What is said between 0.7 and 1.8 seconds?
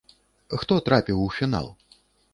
трапіў у фінал?